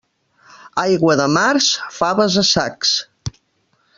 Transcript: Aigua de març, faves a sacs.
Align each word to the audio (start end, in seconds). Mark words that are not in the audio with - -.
Aigua 0.83 1.17
de 1.19 1.27
març, 1.35 1.69
faves 1.99 2.39
a 2.45 2.47
sacs. 2.53 2.97